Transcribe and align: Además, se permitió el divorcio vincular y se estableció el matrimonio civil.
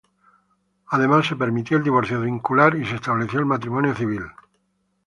Además, 0.87 1.27
se 1.27 1.35
permitió 1.35 1.77
el 1.77 1.83
divorcio 1.83 2.21
vincular 2.21 2.75
y 2.75 2.83
se 2.87 2.95
estableció 2.95 3.37
el 3.39 3.45
matrimonio 3.45 3.93
civil. 3.93 4.23